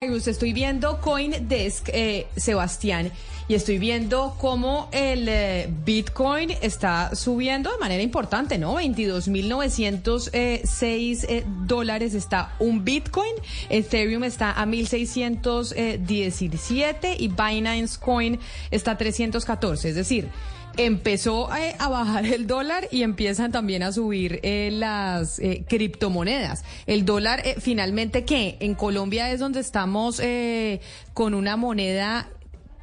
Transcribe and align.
Estoy 0.00 0.52
viendo 0.52 1.00
CoinDesk, 1.00 1.88
eh, 1.88 2.28
Sebastián, 2.36 3.10
y 3.48 3.54
estoy 3.54 3.78
viendo 3.78 4.36
cómo 4.38 4.88
el 4.92 5.28
eh, 5.28 5.68
Bitcoin 5.84 6.52
está 6.62 7.16
subiendo 7.16 7.72
de 7.72 7.78
manera 7.78 8.00
importante, 8.00 8.58
¿no? 8.58 8.76
22.906 8.76 11.26
eh, 11.28 11.44
dólares 11.66 12.14
está 12.14 12.54
un 12.60 12.84
Bitcoin, 12.84 13.34
Ethereum 13.70 14.22
está 14.22 14.52
a 14.52 14.64
1.617 14.66 17.16
y 17.18 17.26
Binance 17.26 17.98
Coin 17.98 18.38
está 18.70 18.92
a 18.92 18.98
314, 18.98 19.88
es 19.88 19.96
decir 19.96 20.28
empezó 20.78 21.54
eh, 21.54 21.74
a, 21.78 21.88
bajar 21.88 22.24
el 22.24 22.46
dólar 22.46 22.88
y 22.90 23.02
empiezan 23.02 23.52
también 23.52 23.82
a 23.82 23.92
subir 23.92 24.40
eh, 24.42 24.70
las 24.72 25.38
eh, 25.40 25.64
criptomonedas. 25.68 26.64
El 26.86 27.04
dólar, 27.04 27.42
finalmente, 27.60 28.24
¿qué? 28.24 28.56
En 28.60 28.74
Colombia 28.74 29.30
es 29.30 29.40
donde 29.40 29.60
estamos 29.60 30.22
con 31.12 31.34
una 31.34 31.56
moneda 31.56 32.30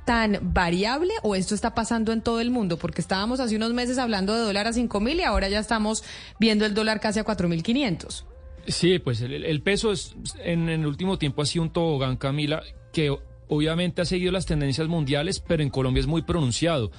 tan 0.05 0.39
variable 0.53 1.13
o 1.23 1.35
esto 1.35 1.55
está 1.55 1.73
pasando 1.73 2.11
en 2.11 2.21
todo 2.21 2.39
el 2.39 2.51
mundo? 2.51 2.77
Porque 2.77 3.01
estábamos 3.01 3.39
hace 3.39 3.55
unos 3.55 3.73
meses 3.73 3.97
hablando 3.97 4.35
de 4.35 4.41
dólar 4.41 4.67
a 4.67 4.73
5 4.73 4.99
mil 4.99 5.19
y 5.19 5.23
ahora 5.23 5.49
ya 5.49 5.59
estamos 5.59 6.03
viendo 6.39 6.65
el 6.65 6.75
dólar 6.75 6.99
casi 6.99 7.19
a 7.19 7.23
4 7.23 7.49
mil 7.49 7.63
500. 7.63 8.25
Sí, 8.67 8.99
pues 8.99 9.21
el, 9.21 9.61
peso 9.61 9.91
es, 9.91 10.15
en, 10.43 10.69
en, 10.69 10.81
el 10.81 10.87
último 10.87 11.17
tiempo 11.17 11.41
ha 11.41 11.45
sido 11.45 11.63
un 11.63 11.71
tobogán, 11.71 12.17
Camila, 12.17 12.61
que 12.93 13.15
obviamente 13.47 14.01
ha 14.01 14.05
seguido 14.05 14.31
las 14.31 14.45
tendencias 14.45 14.87
mundiales, 14.87 15.39
pero 15.39 15.63
en 15.63 15.69
Colombia 15.69 16.01
es 16.01 16.07
muy 16.07 16.21
pronunciado. 16.21 16.91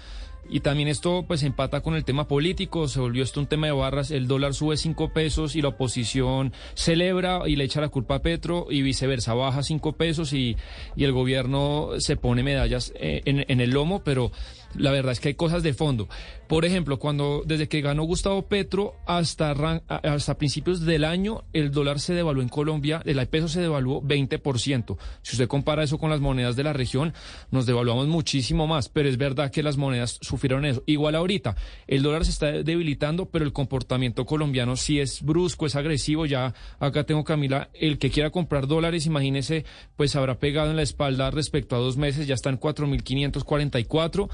Y 0.48 0.60
también 0.60 0.88
esto 0.88 1.24
pues 1.26 1.42
empata 1.42 1.80
con 1.80 1.94
el 1.94 2.04
tema 2.04 2.28
político, 2.28 2.88
se 2.88 3.00
volvió 3.00 3.22
esto 3.22 3.40
un 3.40 3.46
tema 3.46 3.66
de 3.66 3.72
barras, 3.72 4.10
el 4.10 4.26
dólar 4.26 4.54
sube 4.54 4.76
cinco 4.76 5.12
pesos 5.12 5.56
y 5.56 5.62
la 5.62 5.68
oposición 5.68 6.52
celebra 6.74 7.40
y 7.46 7.56
le 7.56 7.64
echa 7.64 7.80
la 7.80 7.88
culpa 7.88 8.16
a 8.16 8.22
Petro 8.22 8.66
y 8.70 8.82
viceversa, 8.82 9.34
baja 9.34 9.62
cinco 9.62 9.92
pesos 9.92 10.32
y, 10.32 10.56
y 10.94 11.04
el 11.04 11.12
gobierno 11.12 11.90
se 11.98 12.16
pone 12.16 12.42
medallas 12.42 12.92
eh, 12.96 13.22
en, 13.24 13.44
en 13.48 13.60
el 13.60 13.70
lomo, 13.70 14.02
pero 14.04 14.30
la 14.74 14.90
verdad 14.90 15.12
es 15.12 15.20
que 15.20 15.28
hay 15.28 15.34
cosas 15.34 15.62
de 15.62 15.74
fondo. 15.74 16.08
Por 16.48 16.64
ejemplo, 16.64 16.98
cuando 16.98 17.42
desde 17.44 17.68
que 17.68 17.80
ganó 17.80 18.04
Gustavo 18.04 18.42
Petro 18.42 18.94
hasta, 19.06 19.52
hasta 19.88 20.38
principios 20.38 20.80
del 20.80 21.04
año, 21.04 21.44
el 21.52 21.72
dólar 21.72 21.98
se 21.98 22.14
devaluó 22.14 22.42
en 22.42 22.48
Colombia, 22.48 23.02
el 23.04 23.26
peso 23.26 23.48
se 23.48 23.60
devaluó 23.60 24.00
20%. 24.02 24.96
Si 25.22 25.34
usted 25.34 25.48
compara 25.48 25.82
eso 25.82 25.98
con 25.98 26.10
las 26.10 26.20
monedas 26.20 26.54
de 26.54 26.62
la 26.62 26.72
región, 26.72 27.14
nos 27.50 27.66
devaluamos 27.66 28.06
muchísimo 28.06 28.66
más, 28.66 28.88
pero 28.88 29.08
es 29.08 29.16
verdad 29.16 29.50
que 29.50 29.62
las 29.62 29.76
monedas 29.76 30.18
sufrieron 30.20 30.64
eso. 30.64 30.84
Igual 30.86 31.16
ahorita, 31.16 31.56
el 31.88 32.02
dólar 32.02 32.24
se 32.24 32.30
está 32.30 32.52
debilitando, 32.52 33.26
pero 33.26 33.44
el 33.44 33.52
comportamiento 33.52 34.24
colombiano 34.24 34.76
sí 34.76 35.00
es 35.00 35.22
brusco, 35.22 35.66
es 35.66 35.74
agresivo. 35.74 36.26
Ya 36.26 36.54
acá 36.78 37.04
tengo 37.04 37.24
Camila, 37.24 37.70
el 37.74 37.98
que 37.98 38.10
quiera 38.10 38.30
comprar 38.30 38.68
dólares, 38.68 39.06
imagínese, 39.06 39.64
pues 39.96 40.14
habrá 40.14 40.38
pegado 40.38 40.70
en 40.70 40.76
la 40.76 40.82
espalda 40.82 41.30
respecto 41.30 41.74
a 41.74 41.80
dos 41.80 41.96
meses, 41.96 42.26
ya 42.28 42.34
están 42.34 42.60
4.544. 42.60 44.28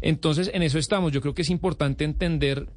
Entonces, 0.00 0.50
en 0.52 0.62
eso 0.62 0.78
estamos. 0.78 1.12
Yo 1.12 1.20
creo 1.20 1.34
que 1.34 1.42
es 1.42 1.50
importante 1.50 2.04
entender 2.04 2.68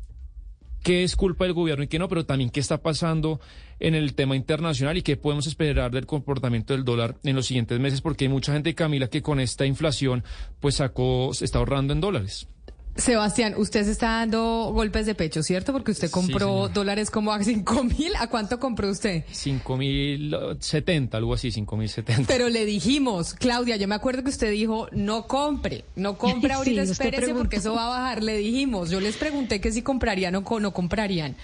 qué 0.84 1.04
es 1.04 1.16
culpa 1.16 1.46
del 1.46 1.54
gobierno 1.54 1.84
y 1.84 1.88
qué 1.88 2.00
no, 2.00 2.08
pero 2.08 2.26
también 2.26 2.50
qué 2.50 2.60
está 2.60 2.82
pasando 2.82 3.40
en 3.80 3.96
el 3.96 4.14
tema 4.14 4.36
internacional 4.36 4.98
y 4.98 5.02
qué 5.02 5.18
podemos 5.18 5.48
esperar 5.48 5.92
del 5.92 6.06
comportamiento 6.06 6.74
del 6.74 6.84
dólar 6.84 7.18
en 7.24 7.36
los 7.36 7.48
siguientes 7.48 7.80
meses, 7.80 8.02
porque 8.02 8.26
hay 8.26 8.30
mucha 8.30 8.54
gente, 8.54 8.76
Camila, 8.76 9.08
que 9.08 9.22
con 9.22 9.40
esta 9.40 9.66
inflación, 9.66 10.24
pues 10.60 10.76
sacó, 10.76 11.32
se 11.34 11.46
está 11.46 11.60
ahorrando 11.60 11.94
en 11.94 12.02
dólares. 12.02 12.48
Sebastián, 12.96 13.56
usted 13.58 13.86
se 13.86 13.92
está 13.92 14.08
dando 14.18 14.72
golpes 14.74 15.06
de 15.06 15.16
pecho, 15.16 15.42
¿cierto? 15.44 15.72
Porque 15.72 15.92
usted 15.92 16.12
compró 16.12 16.68
dólares 16.68 17.10
como 17.10 17.32
a 17.32 17.42
cinco 17.44 17.84
mil. 17.84 18.12
¿A 18.20 18.28
cuánto 18.28 18.60
compró 18.60 18.90
usted? 18.90 19.24
Cinco 19.32 19.78
mil 19.78 20.36
setenta, 20.60 21.18
algo 21.18 21.34
así, 21.34 21.52
cinco 21.52 21.78
mil 21.78 21.88
setenta. 21.90 22.26
Pero 22.28 22.50
le 22.50 22.66
dijimos, 22.66 23.34
Claudia, 23.34 23.78
yo 23.78 23.88
me 23.88 23.96
acuerdo 23.96 24.24
que 24.24 24.30
usted 24.30 24.52
dijo, 24.52 24.88
no 24.92 25.28
compre, 25.28 25.86
no 25.96 26.18
compre 26.18 26.54
ahorita, 26.54 26.82
espérese 26.82 27.34
porque 27.34 27.58
eso 27.58 27.74
va 27.74 27.86
a 27.86 27.90
bajar. 27.90 28.24
Le 28.24 28.38
dijimos, 28.38 28.90
yo 28.90 29.00
les 29.00 29.16
pregunté 29.16 29.62
que 29.62 29.72
si 29.72 29.82
comprarían 29.82 30.36
o 30.36 30.60
no 30.60 30.72
comprarían. 30.72 31.36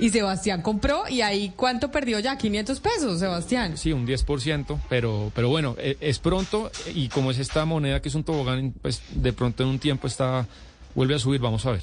Y 0.00 0.08
Sebastián 0.08 0.62
compró 0.62 1.02
y 1.10 1.20
ahí 1.20 1.52
¿cuánto 1.54 1.90
perdió 1.90 2.18
ya? 2.20 2.38
500 2.38 2.80
pesos, 2.80 3.20
Sebastián. 3.20 3.76
Sí, 3.76 3.92
un 3.92 4.06
10%, 4.06 4.78
pero, 4.88 5.30
pero 5.34 5.50
bueno, 5.50 5.76
e, 5.78 5.98
es 6.00 6.18
pronto 6.18 6.72
y 6.94 7.08
como 7.08 7.30
es 7.30 7.38
esta 7.38 7.66
moneda 7.66 8.00
que 8.00 8.08
es 8.08 8.14
un 8.14 8.24
tobogán, 8.24 8.72
pues 8.80 9.02
de 9.14 9.32
pronto 9.34 9.62
en 9.62 9.68
un 9.68 9.78
tiempo 9.78 10.06
está 10.06 10.48
vuelve 10.94 11.14
a 11.14 11.18
subir, 11.18 11.40
vamos 11.40 11.66
a 11.66 11.72
ver. 11.72 11.82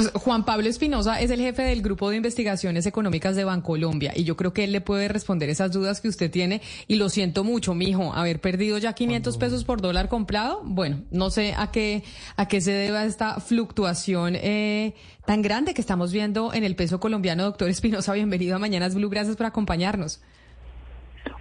Pues, 0.00 0.12
Juan 0.12 0.44
Pablo 0.46 0.66
Espinosa 0.66 1.20
es 1.20 1.30
el 1.30 1.40
jefe 1.40 1.62
del 1.62 1.82
Grupo 1.82 2.08
de 2.08 2.16
Investigaciones 2.16 2.86
Económicas 2.86 3.36
de 3.36 3.44
Bancolombia 3.44 4.12
y 4.16 4.24
yo 4.24 4.34
creo 4.34 4.54
que 4.54 4.64
él 4.64 4.72
le 4.72 4.80
puede 4.80 5.08
responder 5.08 5.50
esas 5.50 5.72
dudas 5.72 6.00
que 6.00 6.08
usted 6.08 6.30
tiene 6.30 6.62
y 6.86 6.94
lo 6.94 7.10
siento 7.10 7.44
mucho, 7.44 7.74
mijo, 7.74 8.14
haber 8.14 8.40
perdido 8.40 8.78
ya 8.78 8.94
500 8.94 9.36
pesos 9.36 9.64
por 9.64 9.82
dólar 9.82 10.08
comprado. 10.08 10.62
Bueno, 10.64 11.02
no 11.10 11.28
sé 11.28 11.52
a 11.54 11.70
qué 11.70 12.02
a 12.36 12.48
qué 12.48 12.62
se 12.62 12.72
deba 12.72 13.04
esta 13.04 13.40
fluctuación 13.40 14.36
eh, 14.36 14.94
tan 15.26 15.42
grande 15.42 15.74
que 15.74 15.82
estamos 15.82 16.12
viendo 16.12 16.54
en 16.54 16.64
el 16.64 16.76
peso 16.76 16.98
colombiano. 16.98 17.44
Doctor 17.44 17.68
Espinosa, 17.68 18.14
bienvenido 18.14 18.56
a 18.56 18.58
Mañanas 18.58 18.94
Blue, 18.94 19.10
gracias 19.10 19.36
por 19.36 19.44
acompañarnos. 19.44 20.22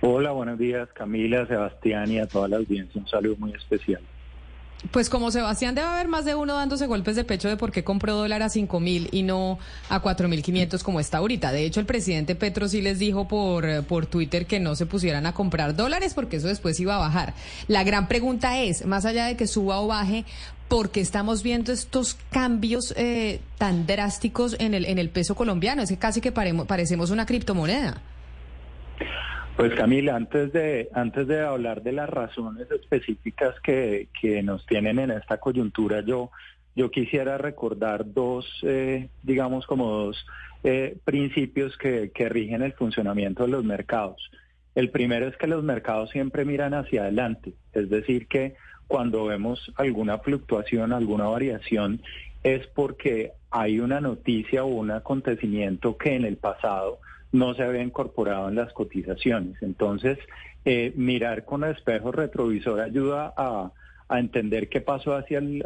Hola, 0.02 0.32
buenos 0.32 0.60
días 0.60 0.90
Camila, 0.94 1.46
Sebastián 1.48 2.12
y 2.12 2.20
a 2.20 2.28
toda 2.28 2.48
la 2.48 2.58
audiencia. 2.58 3.00
Un 3.00 3.08
saludo 3.08 3.36
muy 3.38 3.54
especial. 3.54 4.02
Pues 4.92 5.10
como 5.10 5.30
Sebastián 5.30 5.76
debe 5.76 5.88
haber 5.88 6.08
más 6.08 6.24
de 6.24 6.36
uno 6.36 6.56
dándose 6.56 6.88
golpes 6.88 7.18
de 7.18 7.26
pecho 7.26 7.50
de 7.50 7.58
por 7.58 7.72
qué 7.72 7.84
compró 7.84 8.16
dólar 8.16 8.42
a 8.44 8.50
cinco 8.50 8.80
mil 8.80 9.10
y 9.12 9.24
no 9.24 9.60
a 9.90 10.00
cuatro 10.00 10.30
mil 10.30 10.42
quinientos 10.42 10.84
como 10.84 11.02
está 11.02 11.18
ahorita. 11.18 11.52
De 11.52 11.66
hecho, 11.66 11.82
el 11.82 11.86
presidente 11.86 12.34
Petro 12.34 12.70
sí 12.70 12.82
les 12.82 12.98
dijo 12.98 13.28
por, 13.28 13.84
por 13.84 14.06
Twitter 14.06 14.46
que 14.46 14.62
no 14.62 14.76
se 14.76 14.86
pusieran 14.86 15.26
a 15.26 15.34
comprar 15.34 15.76
dólares 15.76 16.14
porque 16.14 16.38
eso 16.38 16.48
después 16.48 16.80
iba 16.80 16.96
a 16.96 17.00
bajar. 17.00 17.34
La 17.68 17.84
gran 17.84 18.08
pregunta 18.08 18.58
es, 18.58 18.86
más 18.86 19.04
allá 19.04 19.26
de 19.26 19.36
que 19.36 19.48
suba 19.48 19.82
o 19.82 19.88
baje, 19.88 20.24
¿por 20.70 20.92
qué 20.92 21.02
estamos 21.02 21.44
viendo 21.44 21.74
estos 21.74 22.16
cambios 22.32 22.94
eh, 22.96 23.42
tan 23.58 23.86
drásticos 23.86 24.56
en 24.60 24.74
el, 24.74 24.86
en 24.86 24.98
el 24.98 25.10
peso 25.10 25.36
colombiano? 25.36 25.82
Es 25.82 25.90
que 25.90 25.98
casi 25.98 26.22
que 26.22 26.32
parecemos 26.32 27.10
una 27.10 27.26
criptomoneda. 27.26 28.02
Pues 29.60 29.76
Camila, 29.76 30.16
antes 30.16 30.54
de, 30.54 30.88
antes 30.94 31.28
de 31.28 31.42
hablar 31.42 31.84
de 31.84 31.92
las 31.92 32.10
razones 32.10 32.72
específicas 32.72 33.60
que, 33.60 34.08
que 34.22 34.42
nos 34.42 34.66
tienen 34.66 35.00
en 35.00 35.12
esta 35.12 35.38
coyuntura, 35.38 36.00
yo, 36.00 36.32
yo 36.78 36.90
quisiera 36.92 37.38
recordar 37.38 38.14
dos, 38.14 38.48
eh, 38.64 39.10
digamos, 39.22 39.66
como 39.66 39.90
dos 39.90 40.26
eh, 40.64 40.96
principios 41.04 41.76
que, 41.76 42.10
que 42.16 42.30
rigen 42.30 42.62
el 42.62 42.72
funcionamiento 42.72 43.44
de 43.44 43.50
los 43.50 43.66
mercados. 43.66 44.32
El 44.76 44.92
primero 44.92 45.28
es 45.28 45.36
que 45.36 45.48
los 45.48 45.62
mercados 45.62 46.10
siempre 46.12 46.46
miran 46.46 46.74
hacia 46.74 47.02
adelante, 47.02 47.52
es 47.74 47.90
decir, 47.90 48.28
que 48.28 48.56
cuando 48.88 49.26
vemos 49.26 49.74
alguna 49.76 50.20
fluctuación, 50.20 50.94
alguna 50.94 51.26
variación, 51.26 52.02
es 52.44 52.66
porque 52.68 53.34
hay 53.52 53.82
una 53.82 54.00
noticia 54.00 54.64
o 54.64 54.68
un 54.68 54.92
acontecimiento 54.92 55.98
que 55.98 56.16
en 56.16 56.24
el 56.24 56.38
pasado 56.38 57.00
no 57.32 57.54
se 57.54 57.64
había 57.64 57.84
incorporado 57.84 58.50
en 58.50 58.56
las 58.56 58.74
cotizaciones. 58.74 59.62
Entonces, 59.62 60.18
eh, 60.66 60.94
mirar 60.96 61.46
con 61.46 61.64
espejo 61.64 62.12
retrovisor 62.12 62.82
ayuda 62.82 63.34
a, 63.36 63.72
entender 64.12 64.70
qué 64.70 64.82
pasó 64.82 65.16
hacia 65.16 65.38
el, 65.38 65.64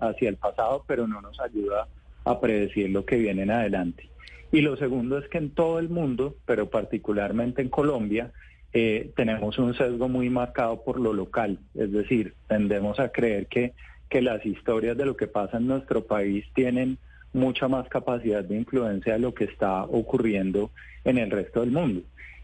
hacia 0.00 0.28
el 0.28 0.36
pasado, 0.36 0.84
pero 0.86 1.08
no 1.08 1.20
nos 1.20 1.40
ayuda 1.40 1.88
a 2.24 2.40
predecir 2.40 2.88
lo 2.90 3.04
que 3.04 3.16
viene 3.16 3.42
en 3.42 3.50
adelante. 3.50 4.08
Y 4.52 4.60
lo 4.60 4.76
segundo 4.76 5.18
es 5.18 5.28
que 5.28 5.38
en 5.38 5.50
todo 5.50 5.80
el 5.80 5.88
mundo, 5.88 6.36
pero 6.46 6.70
particularmente 6.70 7.62
en 7.62 7.68
Colombia, 7.68 8.30
eh, 8.72 9.10
tenemos 9.16 9.58
un 9.58 9.74
sesgo 9.74 10.08
muy 10.08 10.30
marcado 10.30 10.84
por 10.84 11.00
lo 11.00 11.12
local, 11.12 11.58
es 11.74 11.90
decir, 11.90 12.34
tendemos 12.46 13.00
a 13.00 13.08
creer 13.08 13.48
que, 13.48 13.72
que 14.08 14.22
las 14.22 14.46
historias 14.46 14.96
de 14.96 15.06
lo 15.06 15.16
que 15.16 15.26
pasa 15.26 15.56
en 15.56 15.66
nuestro 15.66 16.04
país 16.04 16.44
tienen 16.54 16.98
mucha 17.32 17.68
más 17.68 17.88
capacidad 17.88 18.44
de 18.44 18.56
influencia 18.56 19.14
de 19.14 19.18
lo 19.18 19.34
que 19.34 19.44
está 19.44 19.84
ocurriendo 19.84 20.70
en 21.04 21.18
el 21.18 21.30
resto 21.30 21.60
del 21.60 21.70
mundo. 21.70 22.02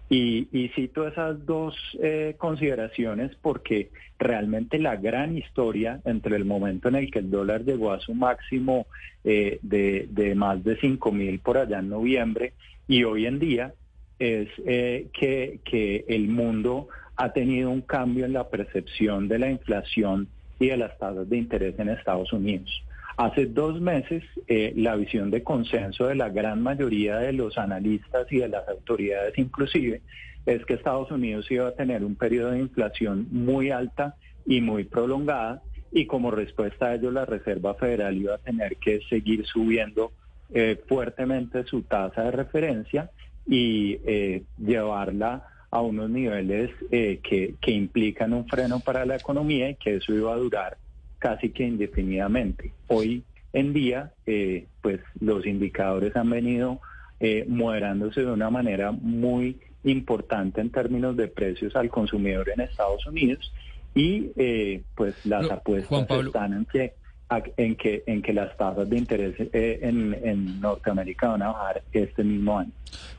Y, 0.08 0.46
y 0.52 0.68
cito 0.68 1.08
esas 1.08 1.44
dos 1.44 1.74
eh, 2.00 2.36
consideraciones 2.38 3.32
porque 3.42 3.90
realmente 4.20 4.78
la 4.78 4.94
gran 4.94 5.36
historia 5.36 6.00
entre 6.04 6.36
el 6.36 6.44
momento 6.44 6.88
en 6.88 6.94
el 6.94 7.10
que 7.10 7.18
el 7.18 7.30
dólar 7.30 7.64
llegó 7.64 7.92
a 7.92 7.98
su 7.98 8.14
máximo 8.14 8.86
eh, 9.24 9.58
de, 9.62 10.34
más 10.36 10.62
de 10.62 10.76
5 10.76 11.10
mil 11.10 11.40
por 11.40 11.58
allá 11.58 11.80
en 11.80 11.88
noviembre 11.88 12.52
y 12.86 13.02
hoy 13.02 13.26
en 13.26 13.40
día 13.40 13.74
es 14.20 14.48
eh, 14.64 15.08
que 15.12 16.04
el 16.06 16.28
mundo 16.28 16.88
ha 17.16 17.32
tenido 17.32 17.70
un 17.70 17.80
cambio 17.80 18.26
en 18.26 18.32
la 18.32 18.48
percepción 18.48 19.26
de 19.26 19.40
la 19.40 19.50
inflación 19.50 20.28
y 20.60 20.68
de 20.68 20.76
las 20.76 20.96
tasas 20.98 21.28
de 21.28 21.36
interés 21.36 21.78
en 21.78 21.88
Estados 21.88 22.32
Unidos. 22.32 22.70
Hace 23.16 23.46
dos 23.46 23.80
meses, 23.80 24.22
eh, 24.46 24.74
la 24.76 24.94
visión 24.94 25.30
de 25.30 25.42
consenso 25.42 26.06
de 26.06 26.14
la 26.14 26.28
gran 26.28 26.62
mayoría 26.62 27.16
de 27.16 27.32
los 27.32 27.56
analistas 27.56 28.30
y 28.30 28.38
de 28.38 28.48
las 28.48 28.68
autoridades 28.68 29.38
inclusive 29.38 30.02
es 30.44 30.64
que 30.64 30.74
Estados 30.74 31.10
Unidos 31.10 31.50
iba 31.50 31.68
a 31.68 31.72
tener 31.72 32.04
un 32.04 32.14
periodo 32.14 32.52
de 32.52 32.60
inflación 32.60 33.26
muy 33.30 33.70
alta 33.70 34.16
y 34.46 34.60
muy 34.60 34.84
prolongada 34.84 35.62
y 35.92 36.06
como 36.06 36.30
respuesta 36.30 36.86
a 36.86 36.94
ello 36.94 37.10
la 37.10 37.24
Reserva 37.24 37.74
Federal 37.74 38.16
iba 38.16 38.34
a 38.34 38.38
tener 38.38 38.76
que 38.76 39.00
seguir 39.08 39.46
subiendo 39.46 40.12
eh, 40.52 40.80
fuertemente 40.86 41.64
su 41.64 41.82
tasa 41.82 42.24
de 42.24 42.30
referencia 42.30 43.10
y 43.46 43.98
eh, 44.04 44.42
llevarla 44.58 45.46
a 45.70 45.80
unos 45.80 46.10
niveles 46.10 46.70
eh, 46.90 47.20
que, 47.22 47.54
que 47.60 47.70
implican 47.72 48.32
un 48.32 48.46
freno 48.46 48.80
para 48.80 49.04
la 49.04 49.16
economía 49.16 49.70
y 49.70 49.74
que 49.74 49.96
eso 49.96 50.14
iba 50.14 50.32
a 50.32 50.36
durar 50.36 50.76
casi 51.18 51.50
que 51.50 51.64
indefinidamente. 51.64 52.72
Hoy 52.88 53.24
en 53.52 53.72
día, 53.72 54.12
eh, 54.26 54.66
pues 54.82 55.00
los 55.20 55.46
indicadores 55.46 56.14
han 56.16 56.30
venido 56.30 56.80
eh, 57.20 57.46
moderándose 57.48 58.20
de 58.20 58.30
una 58.30 58.50
manera 58.50 58.92
muy 58.92 59.58
importante 59.84 60.60
en 60.60 60.70
términos 60.70 61.16
de 61.16 61.28
precios 61.28 61.74
al 61.76 61.88
consumidor 61.88 62.50
en 62.50 62.60
Estados 62.60 63.06
Unidos 63.06 63.52
y 63.94 64.30
eh, 64.36 64.82
pues 64.94 65.14
las 65.24 65.50
apuestas 65.50 66.06
están 66.10 66.52
en 66.52 66.64
que 66.66 66.94
en 67.28 67.74
que 67.74 68.04
en 68.06 68.22
que 68.22 68.32
las 68.32 68.56
tasas 68.56 68.88
de 68.88 68.98
interés 68.98 69.34
eh, 69.38 69.80
en, 69.82 70.60
Norteamérica 70.60 71.28
van 71.28 71.42
a 71.42 71.48
bajar 71.48 71.82
este 71.92 72.22
mismo 72.22 72.58
año. 72.58 72.70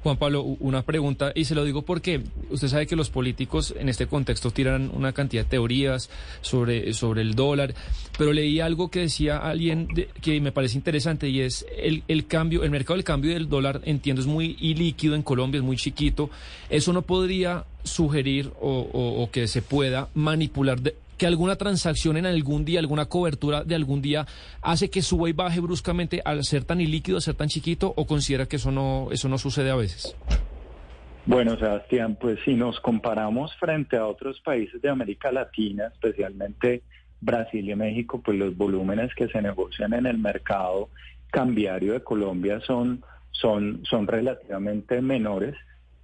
Juan 0.01 0.17
Pablo, 0.17 0.43
una 0.43 0.81
pregunta, 0.83 1.33
y 1.35 1.43
se 1.43 1.55
lo 1.55 1.65
digo 1.65 1.81
porque 1.81 2.21
usted 2.49 2.69
sabe 2.69 2.87
que 2.87 2.95
los 2.95 3.09
políticos 3.09 3.75
en 3.77 3.89
este 3.89 4.07
contexto 4.07 4.51
tiran 4.51 4.89
una 4.93 5.11
cantidad 5.11 5.43
de 5.43 5.49
teorías 5.49 6.09
sobre, 6.39 6.93
sobre 6.93 7.21
el 7.21 7.35
dólar, 7.35 7.73
pero 8.17 8.31
leí 8.31 8.61
algo 8.61 8.89
que 8.89 9.01
decía 9.01 9.39
alguien 9.39 9.89
que 10.21 10.39
me 10.39 10.53
parece 10.53 10.77
interesante 10.77 11.27
y 11.27 11.41
es 11.41 11.65
el, 11.77 12.03
el 12.07 12.27
cambio, 12.27 12.63
el 12.63 12.71
mercado 12.71 12.95
del 12.95 13.03
cambio 13.03 13.33
del 13.33 13.49
dólar, 13.49 13.81
entiendo, 13.83 14.21
es 14.21 14.27
muy 14.27 14.55
ilíquido 14.61 15.15
en 15.15 15.21
Colombia, 15.21 15.59
es 15.59 15.65
muy 15.65 15.75
chiquito. 15.75 16.29
Eso 16.69 16.93
no 16.93 17.01
podría 17.01 17.65
sugerir 17.83 18.51
o, 18.61 18.79
o 18.79 19.29
que 19.31 19.47
se 19.47 19.61
pueda 19.61 20.07
manipular 20.13 20.79
de, 20.79 20.95
que 21.17 21.25
alguna 21.25 21.55
transacción 21.55 22.17
en 22.17 22.25
algún 22.25 22.63
día, 22.63 22.79
alguna 22.79 23.07
cobertura 23.07 23.63
de 23.63 23.75
algún 23.75 24.01
día 24.01 24.25
hace 24.61 24.89
que 24.89 25.01
suba 25.01 25.29
y 25.29 25.33
baje 25.33 25.59
bruscamente 25.59 26.21
al 26.23 26.43
ser 26.43 26.63
tan 26.63 26.79
ilíquido, 26.79 27.19
ser 27.19 27.35
tan 27.35 27.47
chiquito, 27.47 27.93
o 27.95 28.05
considera 28.05 28.45
que 28.45 28.57
eso 28.57 28.71
no, 28.71 29.09
eso 29.11 29.27
no 29.27 29.37
sucede 29.37 29.71
a 29.71 29.75
veces? 29.75 30.15
Bueno, 31.25 31.57
Sebastián, 31.57 32.17
pues 32.19 32.39
si 32.45 32.53
nos 32.53 32.79
comparamos 32.79 33.53
frente 33.57 33.97
a 33.97 34.05
otros 34.07 34.39
países 34.39 34.81
de 34.81 34.89
América 34.89 35.29
Latina, 35.29 35.87
especialmente 35.87 36.83
Brasil 37.19 37.69
y 37.69 37.75
México, 37.75 38.21
pues 38.23 38.37
los 38.37 38.55
volúmenes 38.55 39.13
que 39.13 39.27
se 39.27 39.41
negocian 39.41 39.93
en 39.93 40.05
el 40.05 40.17
mercado 40.17 40.89
cambiario 41.29 41.93
de 41.93 42.01
Colombia 42.01 42.61
son, 42.61 43.03
son, 43.31 43.83
son 43.83 44.07
relativamente 44.07 45.01
menores, 45.01 45.55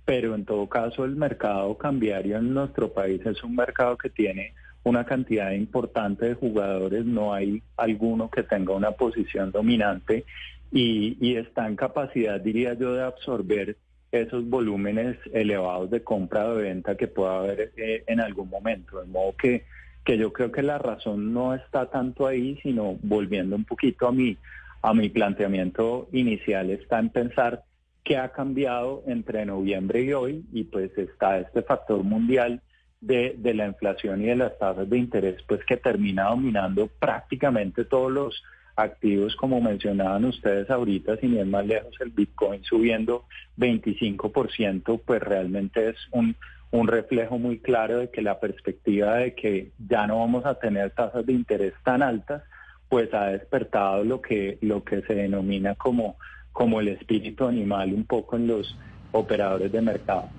pero 0.03 0.35
en 0.35 0.43
todo 0.43 0.67
caso 0.67 1.05
el 1.05 1.15
mercado 1.15 1.77
cambiario 1.77 2.37
en 2.37 2.53
nuestro 2.53 2.91
país 2.91 3.25
es 3.25 3.43
un 3.43 3.55
mercado 3.55 3.97
que 3.97 4.09
tiene 4.09 4.53
una 4.83 5.05
cantidad 5.05 5.51
importante 5.51 6.27
de 6.27 6.33
jugadores, 6.35 7.05
no 7.05 7.33
hay 7.33 7.61
alguno 7.77 8.29
que 8.29 8.43
tenga 8.43 8.73
una 8.73 8.91
posición 8.91 9.51
dominante 9.51 10.25
y, 10.71 11.35
está 11.35 11.67
en 11.67 11.75
capacidad, 11.75 12.39
diría 12.39 12.73
yo, 12.73 12.93
de 12.93 13.03
absorber 13.03 13.77
esos 14.11 14.47
volúmenes 14.47 15.17
elevados 15.31 15.89
de 15.89 16.03
compra 16.03 16.47
o 16.47 16.55
de 16.55 16.63
venta 16.63 16.95
que 16.95 17.07
pueda 17.07 17.37
haber 17.37 17.71
eh, 17.77 18.03
en 18.07 18.19
algún 18.19 18.49
momento. 18.49 18.99
De 18.99 19.07
modo 19.07 19.35
que, 19.35 19.65
que 20.03 20.17
yo 20.17 20.33
creo 20.33 20.51
que 20.51 20.63
la 20.63 20.77
razón 20.77 21.33
no 21.33 21.53
está 21.53 21.89
tanto 21.89 22.27
ahí, 22.27 22.59
sino 22.61 22.97
volviendo 23.01 23.55
un 23.55 23.65
poquito 23.65 24.07
a 24.07 24.11
mi, 24.11 24.37
a 24.81 24.93
mi 24.93 25.09
planteamiento 25.09 26.09
inicial, 26.11 26.71
está 26.71 26.99
en 26.99 27.09
pensar 27.09 27.63
qué 28.03 28.17
ha 28.17 28.29
cambiado 28.29 29.03
entre 29.07 29.45
noviembre 29.45 30.01
y 30.01 30.13
hoy 30.13 30.45
y 30.51 30.65
pues 30.65 30.95
está 30.97 31.39
este 31.39 31.61
factor 31.61 32.03
mundial 32.03 32.61
de, 33.05 33.53
la 33.53 33.67
inflación 33.67 34.21
y 34.21 34.25
de 34.25 34.35
las 34.35 34.57
tasas 34.57 34.89
de 34.89 34.97
interés, 34.97 35.41
pues 35.47 35.63
que 35.65 35.77
termina 35.77 36.29
dominando 36.29 36.87
prácticamente 36.99 37.85
todos 37.85 38.11
los 38.11 38.43
activos, 38.75 39.35
como 39.35 39.61
mencionaban 39.61 40.25
ustedes 40.25 40.69
ahorita, 40.69 41.17
sin 41.17 41.35
ir 41.35 41.45
más 41.45 41.65
lejos, 41.65 41.93
el 41.99 42.09
Bitcoin 42.09 42.63
subiendo 42.63 43.25
25%, 43.57 45.01
pues 45.05 45.21
realmente 45.21 45.89
es 45.89 45.97
un, 46.11 46.35
un 46.71 46.87
reflejo 46.87 47.37
muy 47.37 47.59
claro 47.59 47.99
de 47.99 48.09
que 48.09 48.21
la 48.21 48.39
perspectiva 48.39 49.17
de 49.17 49.35
que 49.35 49.71
ya 49.77 50.07
no 50.07 50.19
vamos 50.19 50.45
a 50.45 50.55
tener 50.55 50.91
tasas 50.91 51.25
de 51.25 51.33
interés 51.33 51.73
tan 51.83 52.01
altas, 52.01 52.41
pues 52.89 53.13
ha 53.13 53.25
despertado 53.25 54.03
lo 54.03 54.21
que, 54.21 54.57
lo 54.61 54.83
que 54.83 55.01
se 55.01 55.13
denomina 55.13 55.75
como, 55.75 56.17
como 56.51 56.79
el 56.79 56.87
espíritu 56.87 57.45
animal 57.47 57.93
un 57.93 58.05
poco 58.05 58.37
en 58.37 58.47
los 58.47 58.77
operadores 59.11 59.71
de 59.71 59.81
mercado. 59.81 60.29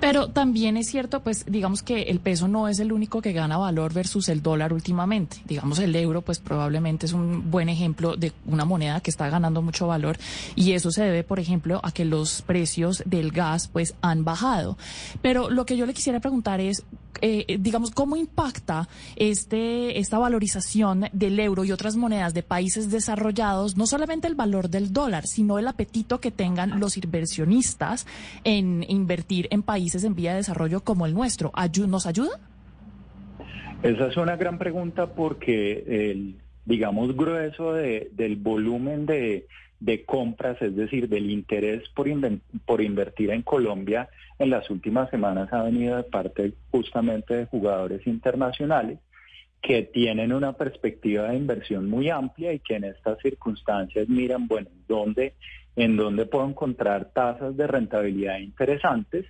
Pero 0.00 0.28
también 0.28 0.76
es 0.76 0.88
cierto, 0.88 1.20
pues 1.20 1.44
digamos 1.46 1.82
que 1.82 2.02
el 2.02 2.18
peso 2.18 2.48
no 2.48 2.68
es 2.68 2.80
el 2.80 2.92
único 2.92 3.22
que 3.22 3.32
gana 3.32 3.56
valor 3.56 3.92
versus 3.92 4.28
el 4.28 4.42
dólar 4.42 4.72
últimamente. 4.72 5.38
Digamos 5.44 5.78
el 5.78 5.94
euro, 5.94 6.22
pues 6.22 6.38
probablemente 6.38 7.06
es 7.06 7.12
un 7.12 7.50
buen 7.50 7.68
ejemplo 7.68 8.16
de 8.16 8.32
una 8.46 8.64
moneda 8.64 9.00
que 9.00 9.10
está 9.10 9.28
ganando 9.30 9.62
mucho 9.62 9.86
valor 9.86 10.18
y 10.56 10.72
eso 10.72 10.90
se 10.90 11.04
debe, 11.04 11.22
por 11.22 11.38
ejemplo, 11.38 11.80
a 11.82 11.92
que 11.92 12.04
los 12.04 12.42
precios 12.42 13.02
del 13.06 13.30
gas 13.30 13.68
pues 13.68 13.94
han 14.02 14.24
bajado. 14.24 14.76
Pero 15.20 15.50
lo 15.50 15.66
que 15.66 15.76
yo 15.76 15.86
le 15.86 15.94
quisiera 15.94 16.20
preguntar 16.20 16.60
es, 16.60 16.84
eh, 17.20 17.58
digamos, 17.60 17.90
cómo 17.90 18.16
impacta 18.16 18.88
este 19.16 19.98
esta 19.98 20.18
valorización 20.18 21.06
del 21.12 21.38
euro 21.38 21.64
y 21.64 21.72
otras 21.72 21.96
monedas 21.96 22.34
de 22.34 22.42
países 22.42 22.90
desarrollados, 22.90 23.76
no 23.76 23.86
solamente 23.86 24.26
el 24.26 24.34
valor 24.34 24.68
del 24.68 24.92
dólar, 24.92 25.26
sino 25.26 25.58
el 25.58 25.68
apetito 25.68 26.20
que 26.20 26.30
tengan 26.30 26.80
los 26.80 26.96
inversionistas 26.96 28.06
en 28.44 28.84
invertir 28.88 29.48
en 29.50 29.62
países 29.62 30.04
en 30.04 30.14
vía 30.14 30.32
de 30.32 30.38
desarrollo 30.38 30.80
como 30.80 31.06
el 31.06 31.14
nuestro? 31.14 31.52
¿Nos 31.88 32.06
ayuda? 32.06 32.38
Esa 33.82 34.06
es 34.06 34.16
una 34.16 34.36
gran 34.36 34.58
pregunta 34.58 35.14
porque 35.14 35.84
el, 35.86 36.36
digamos, 36.64 37.16
grueso 37.16 37.72
del 37.74 38.36
volumen 38.36 39.06
de, 39.06 39.46
compras, 40.06 40.60
es 40.62 40.76
decir, 40.76 41.08
del 41.08 41.30
interés 41.30 41.88
por, 41.94 42.06
por 42.64 42.80
invertir 42.80 43.30
en 43.30 43.42
Colombia 43.42 44.08
en 44.42 44.50
las 44.50 44.68
últimas 44.70 45.08
semanas 45.10 45.52
ha 45.52 45.62
venido 45.62 45.96
de 45.96 46.02
parte 46.02 46.54
justamente 46.70 47.34
de 47.34 47.46
jugadores 47.46 48.06
internacionales 48.06 48.98
que 49.62 49.84
tienen 49.84 50.32
una 50.32 50.54
perspectiva 50.54 51.28
de 51.28 51.36
inversión 51.36 51.88
muy 51.88 52.10
amplia 52.10 52.52
y 52.52 52.58
que 52.58 52.74
en 52.74 52.84
estas 52.84 53.18
circunstancias 53.20 54.08
miran, 54.08 54.48
bueno, 54.48 54.68
¿dónde, 54.88 55.34
en 55.76 55.96
dónde 55.96 56.26
puedo 56.26 56.48
encontrar 56.48 57.12
tasas 57.12 57.56
de 57.56 57.68
rentabilidad 57.68 58.38
interesantes 58.38 59.26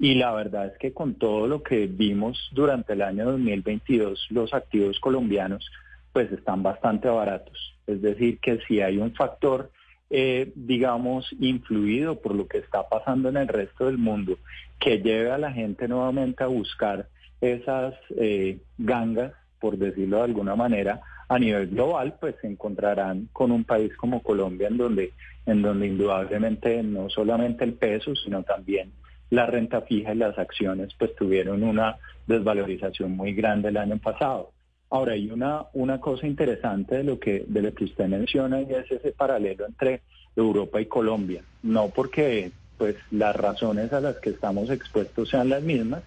y 0.00 0.14
la 0.14 0.32
verdad 0.32 0.66
es 0.66 0.78
que 0.78 0.92
con 0.92 1.14
todo 1.14 1.46
lo 1.46 1.62
que 1.62 1.86
vimos 1.86 2.50
durante 2.52 2.94
el 2.94 3.02
año 3.02 3.26
2022, 3.26 4.26
los 4.30 4.52
activos 4.52 4.98
colombianos 4.98 5.70
pues 6.12 6.32
están 6.32 6.64
bastante 6.64 7.08
baratos. 7.08 7.76
Es 7.86 8.02
decir, 8.02 8.40
que 8.40 8.58
si 8.66 8.80
hay 8.80 8.98
un 8.98 9.14
factor, 9.14 9.70
eh, 10.10 10.52
digamos, 10.54 11.28
influido 11.40 12.20
por 12.20 12.34
lo 12.34 12.46
que 12.46 12.58
está 12.58 12.88
pasando 12.88 13.28
en 13.28 13.36
el 13.36 13.48
resto 13.48 13.86
del 13.86 13.98
mundo, 13.98 14.38
que 14.78 14.98
lleve 14.98 15.30
a 15.30 15.38
la 15.38 15.52
gente 15.52 15.88
nuevamente 15.88 16.44
a 16.44 16.46
buscar 16.46 17.08
esas 17.40 17.94
eh, 18.16 18.58
gangas, 18.78 19.32
por 19.60 19.76
decirlo 19.76 20.18
de 20.18 20.24
alguna 20.24 20.56
manera, 20.56 21.00
a 21.28 21.38
nivel 21.38 21.68
global, 21.68 22.14
pues 22.18 22.36
se 22.40 22.46
encontrarán 22.46 23.28
con 23.32 23.52
un 23.52 23.64
país 23.64 23.94
como 23.96 24.22
Colombia 24.22 24.68
en 24.68 24.78
donde, 24.78 25.12
en 25.44 25.60
donde 25.60 25.86
indudablemente 25.86 26.82
no 26.82 27.10
solamente 27.10 27.64
el 27.64 27.74
peso, 27.74 28.14
sino 28.16 28.42
también 28.44 28.92
la 29.30 29.44
renta 29.44 29.82
fija 29.82 30.14
y 30.14 30.16
las 30.16 30.38
acciones 30.38 30.94
pues 30.98 31.14
tuvieron 31.14 31.62
una 31.62 31.96
desvalorización 32.26 33.12
muy 33.12 33.34
grande 33.34 33.68
el 33.68 33.76
año 33.76 33.98
pasado. 33.98 34.52
Ahora 34.90 35.12
hay 35.12 35.30
una, 35.30 35.66
una 35.74 36.00
cosa 36.00 36.26
interesante 36.26 36.96
de 36.96 37.04
lo 37.04 37.18
que 37.18 37.44
de 37.46 37.62
lo 37.62 37.74
que 37.74 37.84
usted 37.84 38.06
menciona 38.06 38.60
y 38.62 38.72
es 38.72 38.90
ese 38.90 39.12
paralelo 39.12 39.66
entre 39.66 40.02
Europa 40.34 40.80
y 40.80 40.86
Colombia. 40.86 41.42
No 41.62 41.90
porque 41.90 42.52
pues 42.78 42.96
las 43.10 43.34
razones 43.34 43.92
a 43.92 44.00
las 44.00 44.16
que 44.16 44.30
estamos 44.30 44.70
expuestos 44.70 45.28
sean 45.28 45.48
las 45.48 45.62
mismas, 45.62 46.02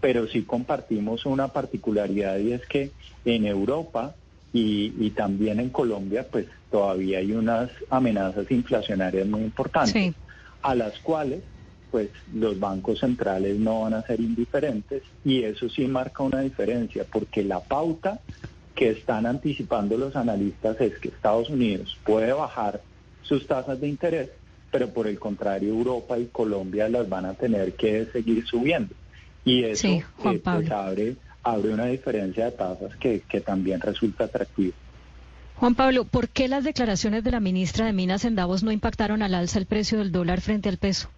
pero 0.00 0.26
sí 0.26 0.42
compartimos 0.42 1.26
una 1.26 1.48
particularidad 1.48 2.38
y 2.38 2.52
es 2.52 2.66
que 2.66 2.90
en 3.24 3.46
Europa 3.46 4.14
y, 4.52 4.94
y 4.98 5.10
también 5.10 5.60
en 5.60 5.70
Colombia 5.70 6.26
pues 6.30 6.46
todavía 6.70 7.18
hay 7.18 7.32
unas 7.32 7.70
amenazas 7.90 8.50
inflacionarias 8.50 9.26
muy 9.26 9.42
importantes 9.42 10.14
a 10.62 10.74
las 10.74 10.98
cuales 11.00 11.42
pues 11.94 12.10
los 12.34 12.58
bancos 12.58 12.98
centrales 12.98 13.56
no 13.56 13.82
van 13.82 13.94
a 13.94 14.02
ser 14.02 14.18
indiferentes 14.18 15.04
y 15.24 15.44
eso 15.44 15.68
sí 15.68 15.86
marca 15.86 16.24
una 16.24 16.40
diferencia 16.40 17.04
porque 17.04 17.44
la 17.44 17.60
pauta 17.60 18.18
que 18.74 18.90
están 18.90 19.26
anticipando 19.26 19.96
los 19.96 20.16
analistas 20.16 20.80
es 20.80 20.98
que 20.98 21.10
Estados 21.10 21.50
Unidos 21.50 21.96
puede 22.04 22.32
bajar 22.32 22.80
sus 23.22 23.46
tasas 23.46 23.80
de 23.80 23.86
interés, 23.86 24.30
pero 24.72 24.88
por 24.88 25.06
el 25.06 25.20
contrario 25.20 25.68
Europa 25.68 26.18
y 26.18 26.26
Colombia 26.26 26.88
las 26.88 27.08
van 27.08 27.26
a 27.26 27.34
tener 27.34 27.74
que 27.74 28.06
seguir 28.06 28.44
subiendo. 28.44 28.92
Y 29.44 29.62
eso 29.62 29.86
eh, 29.86 30.04
pues, 30.20 30.72
abre, 30.72 31.14
abre 31.44 31.74
una 31.74 31.86
diferencia 31.86 32.46
de 32.46 32.50
tasas 32.50 32.96
que, 32.96 33.20
que 33.20 33.40
también 33.40 33.80
resulta 33.80 34.24
atractiva. 34.24 34.74
Juan 35.58 35.76
Pablo, 35.76 36.06
¿por 36.06 36.28
qué 36.28 36.48
las 36.48 36.64
declaraciones 36.64 37.22
de 37.22 37.30
la 37.30 37.38
ministra 37.38 37.86
de 37.86 37.92
Minas 37.92 38.24
en 38.24 38.34
Davos 38.34 38.64
no 38.64 38.72
impactaron 38.72 39.22
al 39.22 39.36
alza 39.36 39.60
el 39.60 39.66
precio 39.66 39.98
del 39.98 40.10
dólar 40.10 40.40
frente 40.40 40.68
al 40.68 40.78
peso? 40.78 41.08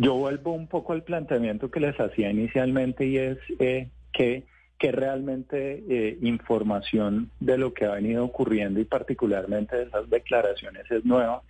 Yo 0.00 0.14
vuelvo 0.14 0.52
un 0.52 0.68
poco 0.68 0.92
al 0.92 1.02
planteamiento 1.02 1.70
que 1.70 1.80
les 1.80 1.98
hacía 1.98 2.30
inicialmente 2.30 3.04
y 3.04 3.18
es 3.18 3.38
eh, 3.58 3.88
que, 4.12 4.44
que 4.78 4.92
realmente 4.92 5.82
eh, 5.88 6.18
información 6.22 7.30
de 7.40 7.58
lo 7.58 7.74
que 7.74 7.86
ha 7.86 7.92
venido 7.92 8.24
ocurriendo 8.24 8.78
y 8.78 8.84
particularmente 8.84 9.76
de 9.76 9.82
esas 9.84 10.08
declaraciones 10.08 10.88
es 10.90 11.04
nueva 11.04 11.42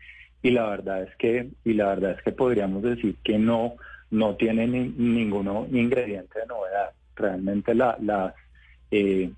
y 0.43 0.51
la 0.51 0.67
verdad 0.67 1.03
es 1.03 1.15
que 1.17 1.49
y 1.65 1.75
la 1.75 1.89
verdad 1.89 2.13
es 2.13 2.23
que 2.23 2.33
podríamos 2.33 2.83
decir 2.83 3.17
que 3.23 3.39
no 3.39 3.75
no 4.11 4.37
tiene 4.37 4.67
ninguno 4.67 5.67
ingrediente 5.71 6.41
de 6.41 6.47
novedad. 6.47 6.93
Realmente 7.15 7.75
la, 7.75 7.99
las, 8.01 8.35
eh, 8.91 9.31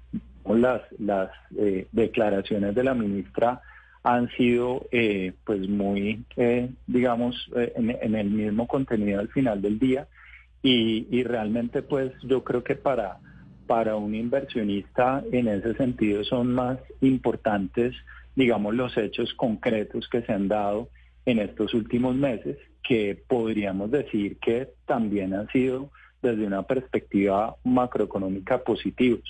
las, 0.47 0.83
las 0.99 1.31
eh, 1.59 1.89
declaraciones 1.91 2.75
de 2.75 2.85
la 2.85 2.95
ministra 2.95 3.61
han 4.03 4.29
sido 4.31 4.87
eh, 4.93 5.33
pues 5.45 5.69
muy, 5.69 6.25
digamos, 6.87 7.51
en, 7.55 8.15
el 8.15 8.31
mismo 8.31 8.67
contenido 8.67 9.21
al 9.21 9.29
final 9.29 9.61
del 9.61 9.79
día 9.79 10.09
y, 10.63 11.07
y 11.11 11.23
realmente 11.23 11.83
pues 11.83 12.13
yo 12.23 12.43
creo 12.43 12.65
que 12.65 12.77
para, 12.77 13.19
para 13.71 13.95
un 13.95 14.17
inversionista 14.17 15.23
en 15.31 15.47
ese 15.47 15.75
sentido 15.75 16.25
son 16.25 16.53
más 16.53 16.79
importantes, 17.03 17.95
digamos, 18.35 18.75
los 18.75 18.97
hechos 18.97 19.33
concretos 19.35 20.09
que 20.09 20.23
se 20.23 20.33
han 20.33 20.49
dado 20.49 20.89
en 21.25 21.39
estos 21.39 21.73
últimos 21.75 22.17
meses, 22.17 22.59
que 22.83 23.23
podríamos 23.29 23.93
decir 23.93 24.39
que 24.39 24.71
también 24.87 25.35
han 25.35 25.47
sido 25.49 25.91
desde 26.21 26.47
una 26.47 26.65
perspectiva 26.65 27.55
macroeconómica 27.63 28.59
positivos. 28.59 29.23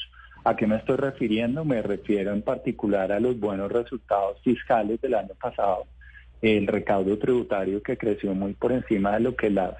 ¿A 0.43 0.57
qué 0.57 0.67
me 0.67 0.77
estoy 0.77 0.97
refiriendo? 0.97 1.65
Me 1.65 1.83
refiero 1.83 2.33
en 2.33 2.43
particular 2.43 3.13
a 3.13 3.21
los 3.21 3.39
buenos 3.39 3.71
resultados 3.71 4.41
fiscales 4.43 5.01
del 5.01 5.15
año 5.15 5.35
pasado, 5.41 5.85
el 6.41 6.67
recaudo 6.67 7.19
tributario 7.19 7.83
que 7.83 7.99
creció 7.99 8.35
muy 8.35 8.55
por 8.55 8.73
encima 8.73 9.13
de 9.13 9.21
lo 9.21 9.37
que 9.37 9.51
las 9.51 9.75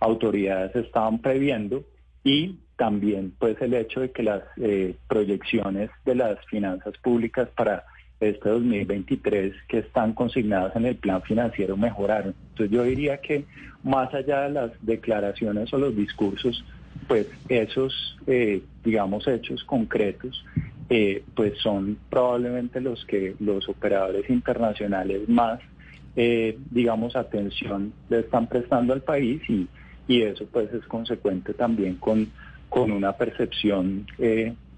autoridades 0.00 0.74
estaban 0.76 1.18
previendo 1.18 1.84
y 2.24 2.56
también 2.76 3.34
pues 3.38 3.60
el 3.60 3.74
hecho 3.74 4.00
de 4.00 4.10
que 4.12 4.22
las 4.22 4.42
eh, 4.56 4.94
proyecciones 5.08 5.90
de 6.04 6.14
las 6.14 6.38
finanzas 6.46 6.96
públicas 6.98 7.48
para 7.54 7.84
este 8.20 8.48
2023 8.48 9.54
que 9.68 9.78
están 9.78 10.14
consignadas 10.14 10.74
en 10.76 10.86
el 10.86 10.96
plan 10.96 11.22
financiero 11.22 11.76
mejoraron. 11.76 12.34
Entonces 12.50 12.70
yo 12.70 12.82
diría 12.84 13.20
que 13.20 13.44
más 13.82 14.12
allá 14.14 14.42
de 14.42 14.50
las 14.50 14.70
declaraciones 14.80 15.72
o 15.72 15.78
los 15.78 15.94
discursos, 15.94 16.64
pues 17.08 17.26
esos, 17.48 18.18
eh, 18.26 18.62
digamos, 18.84 19.26
hechos 19.26 19.64
concretos, 19.64 20.44
eh, 20.90 21.24
pues 21.34 21.58
son 21.58 21.98
probablemente 22.08 22.80
los 22.80 23.04
que 23.06 23.34
los 23.40 23.68
operadores 23.68 24.30
internacionales 24.30 25.28
más, 25.28 25.60
eh, 26.14 26.56
digamos, 26.70 27.16
atención 27.16 27.92
le 28.08 28.20
están 28.20 28.46
prestando 28.46 28.92
al 28.92 29.02
país 29.02 29.42
y, 29.48 29.66
y 30.06 30.22
eso 30.22 30.46
pues 30.52 30.72
es 30.72 30.84
consecuente 30.84 31.54
también 31.54 31.96
con, 31.96 32.30
con 32.68 32.92
una 32.92 33.12
percepción, 33.12 34.06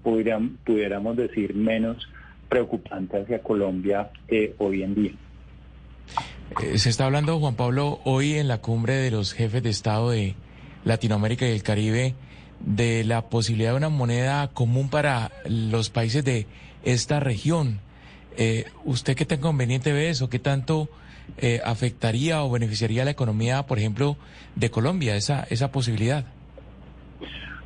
pudiéramos 0.03 1.17
decir, 1.17 1.53
menos 1.53 2.07
preocupante 2.51 3.17
hacia 3.17 3.41
Colombia 3.41 4.09
eh, 4.27 4.53
hoy 4.57 4.83
en 4.83 4.93
día. 4.93 5.11
Eh, 6.61 6.77
se 6.77 6.89
está 6.89 7.05
hablando, 7.05 7.39
Juan 7.39 7.55
Pablo, 7.55 8.01
hoy 8.03 8.33
en 8.33 8.49
la 8.49 8.57
cumbre 8.57 8.95
de 8.95 9.09
los 9.09 9.31
jefes 9.31 9.63
de 9.63 9.69
Estado 9.69 10.11
de 10.11 10.35
Latinoamérica 10.85 11.47
y 11.47 11.51
el 11.51 11.63
Caribe 11.63 12.15
de 12.59 13.03
la 13.03 13.23
posibilidad 13.29 13.71
de 13.71 13.77
una 13.77 13.89
moneda 13.89 14.49
común 14.49 14.89
para 14.89 15.31
los 15.45 15.89
países 15.89 16.23
de 16.23 16.47
esta 16.83 17.19
región. 17.19 17.79
Eh, 18.37 18.65
¿Usted 18.85 19.15
qué 19.15 19.25
tan 19.25 19.39
conveniente 19.39 19.93
ve 19.93 20.09
eso? 20.09 20.29
¿Qué 20.29 20.39
tanto 20.39 20.89
afectaría 21.63 22.43
o 22.43 22.51
beneficiaría 22.51 23.05
la 23.05 23.11
economía, 23.11 23.63
por 23.63 23.79
ejemplo, 23.79 24.17
de 24.55 24.69
Colombia, 24.69 25.15
esa, 25.15 25.43
esa 25.49 25.71
posibilidad? 25.71 26.25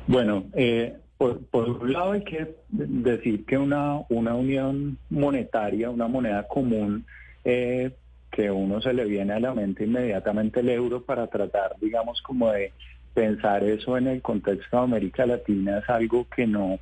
Bueno, 0.06 0.44
eh, 0.54 0.94
por, 1.18 1.40
un 1.52 1.92
lado 1.92 2.12
hay 2.12 2.22
que 2.22 2.54
decir 2.68 3.44
que 3.44 3.58
una, 3.58 4.00
una 4.08 4.34
unión 4.34 4.98
monetaria, 5.10 5.90
una 5.90 6.06
moneda 6.08 6.46
común, 6.46 7.06
eh, 7.44 7.90
que 8.30 8.50
uno 8.50 8.80
se 8.80 8.92
le 8.92 9.04
viene 9.04 9.32
a 9.32 9.40
la 9.40 9.54
mente 9.54 9.84
inmediatamente 9.84 10.60
el 10.60 10.68
euro 10.68 11.02
para 11.02 11.26
tratar, 11.28 11.76
digamos, 11.80 12.20
como 12.20 12.52
de 12.52 12.72
pensar 13.16 13.64
eso 13.64 13.96
en 13.96 14.08
el 14.08 14.20
contexto 14.20 14.76
de 14.76 14.82
América 14.82 15.24
Latina 15.24 15.78
es 15.78 15.88
algo 15.88 16.26
que 16.28 16.46
no 16.46 16.78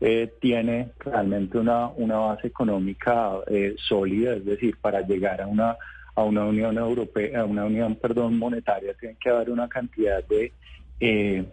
eh, 0.00 0.32
tiene 0.40 0.88
realmente 0.98 1.58
una, 1.58 1.88
una 1.88 2.16
base 2.16 2.46
económica 2.48 3.32
eh, 3.46 3.76
sólida, 3.86 4.34
es 4.34 4.46
decir, 4.46 4.78
para 4.80 5.02
llegar 5.02 5.42
a 5.42 5.46
una 5.46 5.76
a 6.16 6.22
una 6.22 6.44
unión 6.44 6.78
europea, 6.78 7.40
a 7.40 7.44
una 7.44 7.64
unión, 7.64 7.96
perdón, 7.96 8.38
monetaria, 8.38 8.94
tiene 8.94 9.16
que 9.20 9.30
haber 9.30 9.50
una 9.50 9.68
cantidad 9.68 10.22
de, 10.28 10.52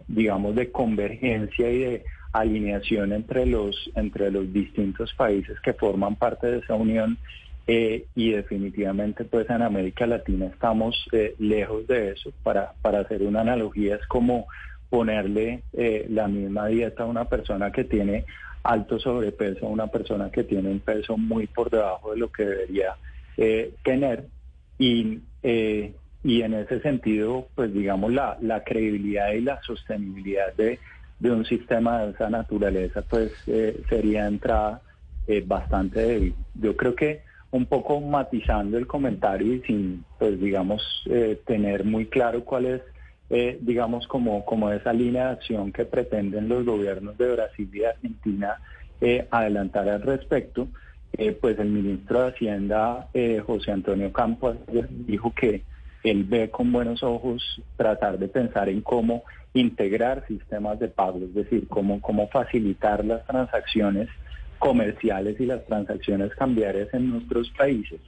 digamos, 0.06 0.54
de 0.54 0.70
convergencia 0.70 1.68
y 1.68 1.78
de 1.80 2.04
alineación 2.32 3.12
entre 3.12 3.44
los, 3.44 3.90
entre 3.96 4.30
los 4.30 4.52
distintos 4.52 5.12
países 5.14 5.58
que 5.64 5.72
forman 5.72 6.14
parte 6.14 6.46
de 6.46 6.58
esa 6.58 6.76
unión 6.76 7.18
eh, 7.66 8.06
y 8.14 8.32
definitivamente 8.32 9.24
pues 9.24 9.48
en 9.50 9.62
América 9.62 10.06
Latina 10.06 10.46
estamos 10.46 10.96
eh, 11.12 11.34
lejos 11.38 11.86
de 11.86 12.10
eso. 12.12 12.32
Para, 12.42 12.72
para 12.82 13.00
hacer 13.00 13.22
una 13.22 13.40
analogía 13.40 13.96
es 13.96 14.06
como 14.06 14.46
ponerle 14.90 15.62
eh, 15.72 16.06
la 16.10 16.28
misma 16.28 16.66
dieta 16.66 17.04
a 17.04 17.06
una 17.06 17.24
persona 17.24 17.72
que 17.72 17.84
tiene 17.84 18.24
alto 18.62 18.98
sobrepeso 18.98 19.66
a 19.66 19.70
una 19.70 19.88
persona 19.88 20.30
que 20.30 20.44
tiene 20.44 20.70
un 20.70 20.80
peso 20.80 21.16
muy 21.16 21.46
por 21.46 21.70
debajo 21.70 22.12
de 22.12 22.18
lo 22.18 22.30
que 22.30 22.44
debería 22.44 22.94
tener 23.82 24.26
y, 24.78 25.20
y 25.42 26.42
en 26.42 26.54
ese 26.54 26.80
sentido 26.80 27.48
pues 27.54 27.72
digamos 27.72 28.12
la, 28.12 28.36
la 28.42 28.62
credibilidad 28.62 29.32
y 29.32 29.40
la 29.40 29.60
sostenibilidad 29.62 30.52
de 30.54 30.78
de 31.22 31.30
un 31.30 31.44
sistema 31.44 32.02
de 32.02 32.10
esa 32.10 32.28
naturaleza, 32.28 33.02
pues 33.02 33.30
eh, 33.46 33.80
sería 33.88 34.26
entrada 34.26 34.82
eh, 35.28 35.40
bastante 35.46 36.00
débil. 36.00 36.34
Yo 36.54 36.76
creo 36.76 36.96
que 36.96 37.22
un 37.52 37.66
poco 37.66 38.00
matizando 38.00 38.76
el 38.76 38.86
comentario 38.86 39.54
y 39.54 39.60
sin, 39.62 40.04
pues 40.18 40.40
digamos, 40.40 40.82
eh, 41.06 41.40
tener 41.46 41.84
muy 41.84 42.06
claro 42.06 42.44
cuál 42.44 42.66
es, 42.66 42.82
digamos, 43.60 44.06
como, 44.08 44.44
como 44.44 44.70
esa 44.72 44.92
línea 44.92 45.28
de 45.28 45.32
acción 45.32 45.72
que 45.72 45.86
pretenden 45.86 46.50
los 46.50 46.66
gobiernos 46.66 47.16
de 47.16 47.32
Brasil 47.32 47.70
y 47.72 47.84
Argentina 47.84 48.60
adelantar 49.30 49.88
al 49.88 50.02
respecto, 50.02 50.68
pues 51.40 51.58
el 51.58 51.70
ministro 51.70 52.20
de 52.20 52.28
Hacienda, 52.28 53.08
José 53.46 53.72
Antonio 53.72 54.12
Campos, 54.12 54.58
dijo 55.06 55.32
que 55.34 55.62
él 56.04 56.24
ve 56.24 56.50
con 56.50 56.72
buenos 56.72 57.02
ojos 57.02 57.62
tratar 57.76 58.18
de 58.18 58.28
pensar 58.28 58.68
en 58.68 58.82
cómo 58.82 59.24
integrar 59.54 60.24
sistemas 60.26 60.78
de 60.78 60.88
pago, 60.88 61.18
es 61.18 61.34
decir, 61.34 61.68
cómo, 61.68 62.00
cómo 62.00 62.28
facilitar 62.28 63.04
las 63.04 63.24
transacciones 63.26 64.08
comerciales 64.62 65.40
y 65.40 65.46
las 65.46 65.66
transacciones 65.66 66.32
cambiarias 66.36 66.94
en 66.94 67.10
nuestros 67.10 67.50
países 67.50 68.00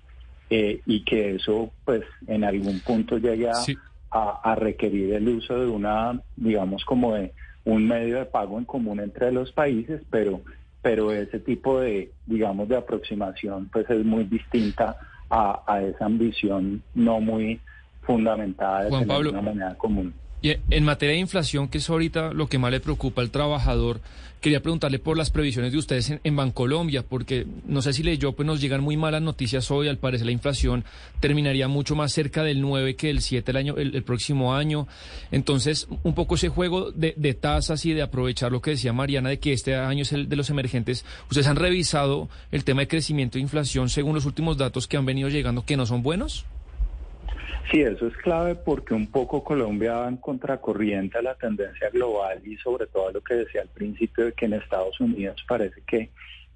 eh, 0.50 0.80
y 0.86 1.02
que 1.02 1.34
eso 1.34 1.72
pues 1.84 2.02
en 2.28 2.44
algún 2.44 2.78
punto 2.78 3.18
llegue 3.18 3.50
a, 3.50 4.54
requerir 4.54 5.14
el 5.14 5.28
uso 5.28 5.58
de 5.58 5.66
una, 5.66 6.20
digamos, 6.36 6.84
como 6.84 7.14
de 7.14 7.32
un 7.64 7.88
medio 7.88 8.18
de 8.18 8.26
pago 8.26 8.56
en 8.58 8.64
común 8.64 9.00
entre 9.00 9.32
los 9.32 9.50
países, 9.50 10.00
pero, 10.08 10.42
pero 10.80 11.10
ese 11.10 11.40
tipo 11.40 11.80
de, 11.80 12.12
digamos, 12.24 12.68
de 12.68 12.76
aproximación 12.76 13.68
pues 13.72 13.90
es 13.90 14.04
muy 14.04 14.22
distinta 14.22 14.96
a, 15.28 15.64
a 15.66 15.82
esa 15.82 16.04
ambición 16.04 16.84
no 16.94 17.18
muy 17.18 17.60
fundamentada 18.02 18.84
de 18.84 18.90
tener 18.90 19.26
una 19.26 19.40
moneda 19.40 19.74
común. 19.74 20.14
Y 20.44 20.58
en 20.68 20.84
materia 20.84 21.14
de 21.14 21.20
inflación, 21.20 21.68
que 21.68 21.78
es 21.78 21.88
ahorita 21.88 22.34
lo 22.34 22.48
que 22.48 22.58
más 22.58 22.70
le 22.70 22.78
preocupa 22.78 23.22
al 23.22 23.30
trabajador, 23.30 24.02
quería 24.42 24.60
preguntarle 24.60 24.98
por 24.98 25.16
las 25.16 25.30
previsiones 25.30 25.72
de 25.72 25.78
ustedes 25.78 26.12
en, 26.22 26.36
Bancolombia, 26.36 27.02
porque 27.02 27.46
no 27.66 27.80
sé 27.80 27.94
si 27.94 28.02
leyó, 28.02 28.32
pues 28.32 28.44
nos 28.46 28.60
llegan 28.60 28.82
muy 28.82 28.98
malas 28.98 29.22
noticias 29.22 29.70
hoy. 29.70 29.88
Al 29.88 29.96
parecer 29.96 30.26
la 30.26 30.32
inflación 30.32 30.84
terminaría 31.18 31.66
mucho 31.66 31.96
más 31.96 32.12
cerca 32.12 32.42
del 32.44 32.60
9 32.60 32.94
que 32.94 33.06
del 33.06 33.22
7 33.22 33.52
el, 33.52 33.56
año, 33.56 33.76
el, 33.78 34.02
próximo 34.02 34.54
año. 34.54 34.86
Entonces, 35.32 35.88
un 36.02 36.14
poco 36.14 36.34
ese 36.34 36.50
juego 36.50 36.92
de, 36.92 37.14
de, 37.16 37.32
tasas 37.32 37.86
y 37.86 37.94
de 37.94 38.02
aprovechar 38.02 38.52
lo 38.52 38.60
que 38.60 38.72
decía 38.72 38.92
Mariana, 38.92 39.30
de 39.30 39.38
que 39.38 39.54
este 39.54 39.74
año 39.74 40.02
es 40.02 40.12
el 40.12 40.28
de 40.28 40.36
los 40.36 40.50
emergentes. 40.50 41.06
¿Ustedes 41.30 41.46
han 41.46 41.56
revisado 41.56 42.28
el 42.52 42.64
tema 42.64 42.82
de 42.82 42.88
crecimiento 42.88 43.38
e 43.38 43.40
inflación 43.40 43.88
según 43.88 44.14
los 44.14 44.26
últimos 44.26 44.58
datos 44.58 44.88
que 44.88 44.98
han 44.98 45.06
venido 45.06 45.30
llegando 45.30 45.64
que 45.64 45.78
no 45.78 45.86
son 45.86 46.02
buenos? 46.02 46.44
Sí, 47.70 47.80
eso 47.80 48.06
es 48.06 48.16
clave 48.18 48.54
porque 48.54 48.94
un 48.94 49.06
poco 49.06 49.42
Colombia 49.42 49.94
va 49.94 50.08
en 50.08 50.18
contracorriente 50.18 51.18
a 51.18 51.22
la 51.22 51.34
tendencia 51.34 51.88
global 51.90 52.40
y 52.44 52.56
sobre 52.58 52.86
todo 52.86 53.08
a 53.08 53.12
lo 53.12 53.22
que 53.22 53.34
decía 53.34 53.62
al 53.62 53.68
principio 53.68 54.26
de 54.26 54.32
que 54.32 54.44
en 54.44 54.54
Estados 54.54 55.00
Unidos 55.00 55.42
parece 55.48 55.80
que 55.86 56.10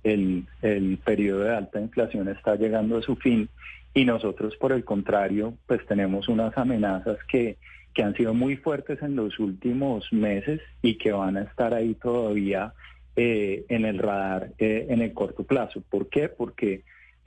el, 0.04 0.46
el 0.62 0.98
periodo 0.98 1.40
de 1.40 1.56
alta 1.56 1.80
inflación 1.80 2.28
está 2.28 2.56
llegando 2.56 2.98
a 2.98 3.02
su 3.02 3.16
fin 3.16 3.48
y 3.94 4.04
nosotros 4.04 4.54
por 4.56 4.72
el 4.72 4.84
contrario 4.84 5.54
pues 5.66 5.84
tenemos 5.86 6.28
unas 6.28 6.56
amenazas 6.58 7.16
que, 7.24 7.56
que 7.94 8.02
han 8.02 8.14
sido 8.14 8.34
muy 8.34 8.56
fuertes 8.56 9.02
en 9.02 9.16
los 9.16 9.38
últimos 9.38 10.12
meses 10.12 10.60
y 10.82 10.98
que 10.98 11.12
van 11.12 11.38
a 11.38 11.42
estar 11.42 11.72
ahí 11.72 11.94
todavía 11.94 12.74
eh, 13.16 13.64
en 13.68 13.86
el 13.86 13.98
radar 13.98 14.50
eh, 14.58 14.86
en 14.90 15.02
el 15.02 15.12
corto 15.14 15.42
plazo. 15.42 15.82
¿Por 15.88 16.08
qué? 16.08 16.28
Porque 16.28 16.84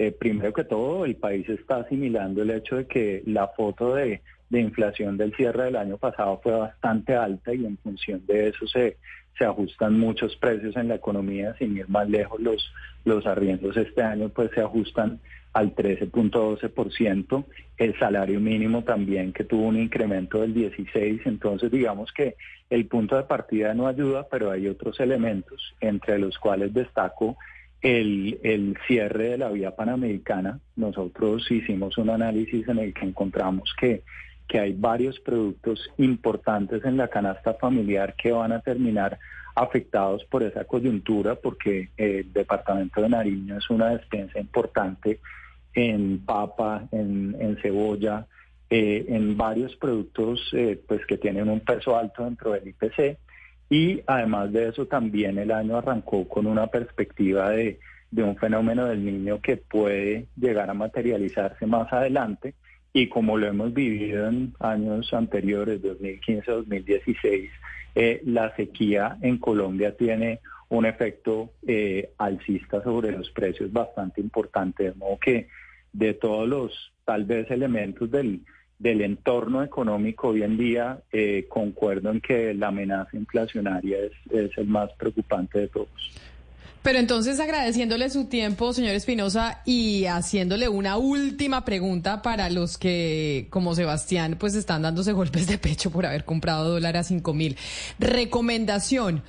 eh, 0.08 0.12
primero 0.12 0.52
que 0.52 0.64
todo, 0.64 1.06
el 1.06 1.16
país 1.16 1.48
está 1.48 1.78
asimilando 1.78 2.42
el 2.42 2.50
hecho 2.50 2.78
de 2.78 2.88
que 2.88 3.22
la 3.28 3.50
foto 3.50 3.94
de 3.94 4.20
inflación 4.50 5.16
del 5.16 5.36
cierre 5.36 5.66
del 5.66 5.76
año 5.76 5.98
pasado 5.98 6.40
fue 6.42 6.54
bastante 6.54 7.16
alta 7.16 7.54
y 7.54 7.66
en 7.66 7.78
función 7.78 8.26
de 8.26 8.50
eso 8.50 8.66
se, 8.66 8.98
se 9.38 9.46
ajustan 9.46 10.00
muchos 10.00 10.36
precios 10.38 10.76
en 10.76 10.88
la 10.88 10.96
economía, 10.96 11.56
sin 11.60 11.78
ir 11.78 11.88
más 11.88 12.10
lejos 12.10 12.42
los, 12.42 12.74
los 13.06 13.28
arriendos 13.28 13.78
este 13.78 14.02
año 14.02 14.30
pues 14.30 14.50
se 14.56 14.62
ajustan 14.62 15.20
al 15.54 15.76
13.12%, 15.76 17.46
el 17.78 18.00
salario 18.00 18.40
mínimo 18.40 18.84
también 18.84 19.34
que 19.34 19.44
tuvo 19.44 19.68
un 19.68 19.78
incremento 19.78 20.42
del 20.42 20.54
16, 20.54 21.22
entonces 21.26 21.70
digamos 21.70 22.12
que 22.12 22.38
el 22.70 22.88
punto 22.88 23.18
de 23.18 23.24
partida 23.24 23.76
no 23.76 23.88
ayuda, 23.88 24.26
pero 24.32 24.50
hay 24.50 24.68
otros 24.68 25.00
elementos 25.00 25.76
entre 25.80 26.18
los 26.18 26.40
cuales 26.40 26.74
destaco 26.74 27.38
el, 27.82 28.40
el 28.44 28.78
cierre 28.88 29.30
de 29.30 29.38
la 29.38 29.50
vía 29.50 29.76
panamericana. 29.76 30.60
Nosotros 30.76 31.50
hicimos 31.50 31.98
un 31.98 32.10
análisis 32.10 32.68
en 32.68 32.80
el 32.80 32.94
que 32.94 33.06
encontramos 33.06 33.74
que 33.80 34.04
que 34.52 34.60
hay 34.60 34.74
varios 34.74 35.18
productos 35.22 35.90
importantes 35.98 36.84
en 36.84 36.98
la 36.98 37.08
canasta 37.08 37.54
familiar 37.54 38.16
que 38.18 38.34
van 38.34 38.52
a 38.52 38.60
terminar 38.60 39.18
afectados 39.56 40.26
por 40.26 40.44
esa 40.44 40.66
coyuntura 40.66 41.36
porque 41.36 41.88
el 41.96 42.34
departamento 42.34 43.02
de 43.02 43.08
Nariño 43.08 43.58
es 43.58 43.70
una 43.70 43.92
despensa 43.92 44.42
importante 44.42 45.22
en 45.74 46.20
papa, 46.26 46.86
en, 46.92 47.58
cebolla, 47.62 48.28
eh, 48.70 49.06
en 49.08 49.38
varios 49.38 49.74
productos 49.78 50.42
eh, 50.52 50.78
pues 50.86 51.06
que 51.06 51.18
tienen 51.18 51.48
un 51.48 51.62
peso 51.62 51.98
alto 51.98 52.26
dentro 52.26 52.52
del 52.52 52.68
IPC 52.68 53.18
y 53.72 54.04
además 54.06 54.52
de 54.52 54.68
eso 54.68 54.86
también 54.86 55.38
el 55.38 55.50
año 55.50 55.78
arrancó 55.78 56.28
con 56.28 56.46
una 56.46 56.68
perspectiva 56.68 57.52
de, 57.52 57.80
de 58.12 58.22
un 58.22 58.36
fenómeno 58.36 58.86
del 58.86 59.06
niño 59.06 59.40
que 59.42 59.56
puede 59.56 60.26
llegar 60.36 60.70
a 60.70 60.74
materializarse 60.74 61.66
más 61.66 61.92
adelante. 61.94 62.54
Y 62.92 63.08
como 63.08 63.38
lo 63.38 63.48
hemos 63.48 63.74
vivido 63.74 64.28
en 64.28 64.54
años 64.60 65.14
anteriores, 65.14 65.82
2015-2016, 65.84 67.50
eh, 67.96 68.22
la 68.26 68.54
sequía 68.58 69.18
en 69.22 69.38
Colombia 69.38 69.96
tiene 69.96 70.42
un 70.68 70.86
efecto 70.86 71.54
eh, 71.66 72.10
alcista 72.18 72.84
sobre 72.84 73.14
los 73.14 73.32
precios 73.32 73.72
bastante 73.72 74.20
importante, 74.20 74.84
de 74.84 74.94
modo 74.96 75.18
que 75.18 75.48
de 75.94 76.14
todos 76.14 76.46
los 76.46 76.92
tal 77.06 77.24
vez 77.24 77.50
elementos 77.50 78.12
del, 78.12 78.42
del 78.82 79.02
entorno 79.02 79.64
económico 79.64 80.30
hoy 80.30 80.42
en 80.42 80.58
día, 80.58 81.00
eh, 81.12 81.46
concuerdo 81.48 82.10
en 82.10 82.20
que 82.20 82.54
la 82.56 82.70
amenaza 82.70 83.16
inflacionaria 83.16 83.98
es, 84.00 84.12
es 84.32 84.58
el 84.58 84.66
más 84.66 84.90
preocupante 84.98 85.60
de 85.60 85.68
todos. 85.68 85.90
Pero 86.82 86.98
entonces 86.98 87.40
agradeciéndole 87.40 88.10
su 88.10 88.26
tiempo, 88.26 88.74
señor 88.74 88.96
Espinosa, 88.96 89.62
y 89.66 90.06
haciéndole 90.06 90.68
una 90.68 90.98
última 90.98 91.64
pregunta 91.64 92.24
para 92.24 92.50
los 92.50 92.80
que, 92.80 93.46
como 93.52 93.76
Sebastián, 93.76 94.36
pues 94.40 94.56
están 94.56 94.82
dándose 94.82 95.12
golpes 95.12 95.46
de 95.46 95.60
pecho 95.60 95.92
por 95.92 96.08
haber 96.08 96.26
comprado 96.26 96.68
dólar 96.72 96.98
a 96.98 97.04
cinco 97.04 97.36
mil. 97.36 97.56
Recomendación 98.00 99.22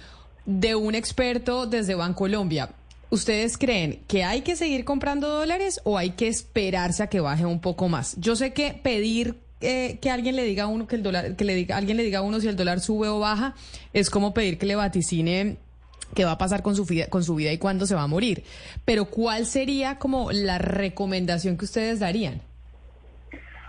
de 0.46 0.74
un 0.74 0.94
experto 0.94 1.66
desde 1.66 1.94
Bancolombia. 1.94 2.70
¿Ustedes 3.12 3.58
creen 3.58 3.98
que 4.08 4.24
hay 4.24 4.40
que 4.40 4.56
seguir 4.56 4.86
comprando 4.86 5.28
dólares 5.28 5.82
o 5.84 5.98
hay 5.98 6.12
que 6.12 6.28
esperarse 6.28 7.02
a 7.02 7.08
que 7.08 7.20
baje 7.20 7.44
un 7.44 7.60
poco 7.60 7.90
más? 7.90 8.18
Yo 8.18 8.36
sé 8.36 8.54
que 8.54 8.72
pedir 8.72 9.34
eh, 9.60 9.98
que 10.00 10.08
alguien 10.08 10.34
le 10.34 10.44
diga 10.44 10.62
a 10.62 10.66
uno 10.66 10.86
que 10.86 10.96
el 10.96 11.02
dólar, 11.02 11.36
que 11.36 11.44
le 11.44 11.54
diga, 11.54 11.76
alguien 11.76 11.98
le 11.98 12.04
diga 12.04 12.20
a 12.20 12.22
uno 12.22 12.40
si 12.40 12.48
el 12.48 12.56
dólar 12.56 12.80
sube 12.80 13.08
o 13.08 13.18
baja, 13.18 13.54
es 13.92 14.08
como 14.08 14.32
pedir 14.32 14.56
que 14.56 14.64
le 14.64 14.76
vaticine 14.76 15.58
qué 16.14 16.24
va 16.24 16.30
a 16.30 16.38
pasar 16.38 16.62
con 16.62 16.74
su 16.74 16.86
vida, 16.86 17.08
con 17.08 17.22
su 17.22 17.34
vida 17.34 17.52
y 17.52 17.58
cuándo 17.58 17.84
se 17.84 17.94
va 17.94 18.04
a 18.04 18.06
morir. 18.06 18.44
Pero 18.86 19.04
¿cuál 19.04 19.44
sería 19.44 19.98
como 19.98 20.32
la 20.32 20.56
recomendación 20.56 21.58
que 21.58 21.66
ustedes 21.66 22.00
darían? 22.00 22.40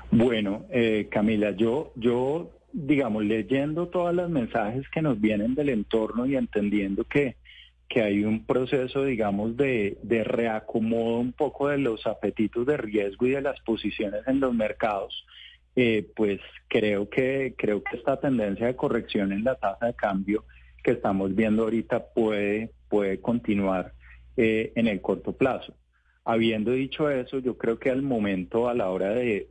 Bueno, 0.09 0.63
eh, 0.69 1.09
Camila, 1.11 1.51
yo, 1.51 1.91
yo, 1.97 2.49
digamos, 2.71 3.25
leyendo 3.25 3.89
todos 3.89 4.15
los 4.15 4.29
mensajes 4.29 4.87
que 4.87 5.01
nos 5.01 5.19
vienen 5.19 5.53
del 5.53 5.67
entorno 5.67 6.25
y 6.27 6.37
entendiendo 6.37 7.03
que, 7.03 7.35
que 7.93 8.01
hay 8.01 8.23
un 8.23 8.43
proceso, 8.43 9.05
digamos, 9.05 9.55
de, 9.55 9.99
de 10.01 10.23
reacomodo 10.23 11.19
un 11.19 11.31
poco 11.31 11.67
de 11.67 11.77
los 11.77 12.07
apetitos 12.07 12.65
de 12.65 12.75
riesgo 12.75 13.27
y 13.27 13.31
de 13.31 13.41
las 13.41 13.59
posiciones 13.59 14.27
en 14.27 14.39
los 14.39 14.51
mercados, 14.51 15.23
eh, 15.75 16.09
pues 16.15 16.39
creo 16.67 17.07
que, 17.07 17.53
creo 17.55 17.83
que 17.83 17.97
esta 17.97 18.19
tendencia 18.19 18.65
de 18.65 18.75
corrección 18.75 19.31
en 19.31 19.43
la 19.43 19.53
tasa 19.53 19.85
de 19.85 19.93
cambio 19.93 20.43
que 20.83 20.89
estamos 20.89 21.35
viendo 21.35 21.63
ahorita 21.63 22.07
puede, 22.15 22.71
puede 22.89 23.21
continuar 23.21 23.93
eh, 24.37 24.71
en 24.75 24.87
el 24.87 24.99
corto 24.99 25.33
plazo. 25.33 25.75
Habiendo 26.25 26.71
dicho 26.71 27.11
eso, 27.11 27.37
yo 27.37 27.59
creo 27.59 27.77
que 27.77 27.91
al 27.91 28.01
momento, 28.01 28.69
a 28.69 28.73
la 28.73 28.89
hora 28.89 29.09
de, 29.09 29.49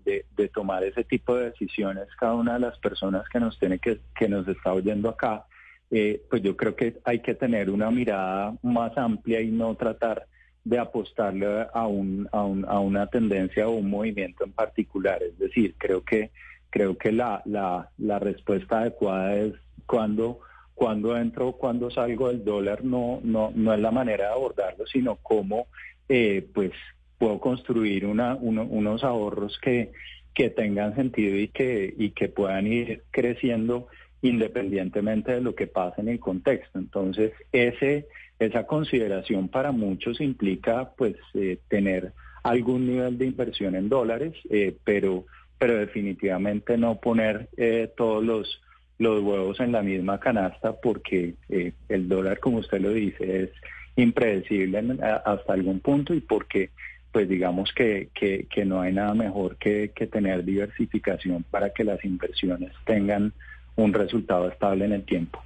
tomar 0.52 0.82
ese 0.82 1.04
tipo 1.04 1.36
de 1.36 1.50
decisiones, 1.50 2.08
cada 2.18 2.34
una 2.34 2.54
de 2.54 2.60
las 2.60 2.76
personas 2.80 3.28
que 3.28 3.38
nos 3.38 3.56
tiene 3.60 3.78
que, 3.78 4.00
que 4.16 4.28
nos 4.28 4.48
está 4.48 4.72
oyendo 4.72 5.10
acá, 5.10 5.46
eh, 5.92 6.22
pues 6.28 6.42
yo 6.42 6.56
creo 6.56 6.74
que 6.74 6.96
hay 7.04 7.20
que 7.20 7.34
tener 7.34 7.70
una 7.70 7.90
mirada 7.90 8.56
más 8.62 8.96
amplia 8.96 9.40
y 9.40 9.50
no 9.50 9.74
tratar 9.76 10.26
de 10.64 10.78
apostarle 10.78 11.66
a, 11.72 11.86
un, 11.86 12.28
a, 12.32 12.42
un, 12.44 12.64
a 12.64 12.80
una 12.80 13.06
tendencia 13.08 13.68
o 13.68 13.72
un 13.72 13.90
movimiento 13.90 14.44
en 14.44 14.52
particular. 14.52 15.22
Es 15.22 15.38
decir, 15.38 15.74
creo 15.76 16.02
que 16.02 16.30
creo 16.70 16.96
que 16.96 17.12
la, 17.12 17.42
la, 17.44 17.90
la 17.98 18.18
respuesta 18.18 18.80
adecuada 18.80 19.36
es 19.36 19.52
cuando 19.86 20.40
cuando 20.74 21.16
entro 21.16 21.52
cuando 21.52 21.90
salgo 21.90 22.28
del 22.28 22.42
dólar 22.42 22.82
no, 22.82 23.20
no, 23.22 23.52
no 23.54 23.74
es 23.74 23.80
la 23.80 23.90
manera 23.90 24.28
de 24.28 24.32
abordarlo, 24.32 24.86
sino 24.86 25.16
cómo 25.16 25.66
eh, 26.08 26.48
pues 26.54 26.72
puedo 27.18 27.38
construir 27.38 28.06
una, 28.06 28.34
unos 28.34 29.04
ahorros 29.04 29.58
que, 29.62 29.92
que 30.34 30.50
tengan 30.50 30.96
sentido 30.96 31.36
y 31.36 31.48
que, 31.48 31.94
y 31.96 32.10
que 32.10 32.28
puedan 32.28 32.66
ir 32.66 33.04
creciendo 33.10 33.86
independientemente 34.22 35.32
de 35.32 35.40
lo 35.40 35.54
que 35.54 35.66
pase 35.66 36.00
en 36.00 36.08
el 36.08 36.20
contexto. 36.20 36.78
Entonces, 36.78 37.32
ese, 37.52 38.06
esa 38.38 38.66
consideración 38.66 39.48
para 39.48 39.72
muchos 39.72 40.20
implica 40.20 40.92
pues 40.96 41.16
eh, 41.34 41.58
tener 41.68 42.12
algún 42.42 42.86
nivel 42.86 43.18
de 43.18 43.26
inversión 43.26 43.74
en 43.74 43.88
dólares, 43.88 44.34
eh, 44.50 44.76
pero, 44.84 45.26
pero 45.58 45.76
definitivamente 45.76 46.76
no 46.78 47.00
poner 47.00 47.48
todos 47.96 48.24
los 48.24 48.60
los 49.02 49.22
huevos 49.22 49.60
en 49.60 49.72
la 49.72 49.82
misma 49.82 50.18
canasta 50.20 50.80
porque 50.80 51.34
eh, 51.48 51.72
el 51.88 52.08
dólar, 52.08 52.38
como 52.38 52.58
usted 52.58 52.80
lo 52.80 52.90
dice, 52.90 53.44
es 53.44 53.50
impredecible 53.96 54.82
hasta 55.24 55.52
algún 55.52 55.80
punto 55.80 56.14
y 56.14 56.20
porque 56.20 56.70
pues 57.10 57.28
digamos 57.28 57.74
que, 57.74 58.08
que, 58.14 58.64
no 58.64 58.80
hay 58.80 58.94
nada 58.94 59.12
mejor 59.12 59.56
que, 59.56 59.90
que 59.94 60.06
tener 60.06 60.44
diversificación 60.44 61.44
para 61.50 61.68
que 61.70 61.84
las 61.84 62.02
inversiones 62.06 62.72
tengan 62.86 63.34
un 63.76 63.92
resultado 63.92 64.48
estable 64.48 64.84
en 64.84 64.92
el 64.92 65.04
tiempo. 65.04 65.40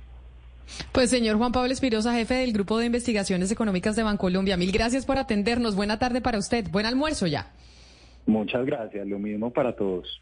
Pues 0.93 1.11
señor 1.11 1.37
Juan 1.37 1.53
Pablo 1.53 1.73
Espirosa, 1.73 2.13
jefe 2.15 2.35
del 2.35 2.53
Grupo 2.53 2.79
de 2.79 2.87
Investigaciones 2.87 3.53
Económicas 3.53 3.95
de 3.95 4.03
Bancolombia, 4.03 4.57
mil 4.57 4.73
gracias 4.73 5.07
por 5.07 5.19
atendernos. 5.19 5.77
Buena 5.77 5.99
tarde 5.99 6.21
para 6.21 6.39
usted. 6.39 6.69
Buen 6.71 6.87
almuerzo 6.87 7.27
ya. 7.27 7.53
Muchas 8.27 8.67
gracias. 8.67 9.07
Lo 9.07 9.19
mismo 9.19 9.53
para 9.53 9.77
todos. 9.77 10.21